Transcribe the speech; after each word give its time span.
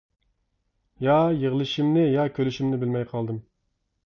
يا 1.07 1.17
يىغلىشىمنى 1.43 2.07
يا 2.07 2.25
كۈلۈشۈمنى 2.39 2.81
بىلمەي 2.87 3.07
قالدىم. 3.15 3.41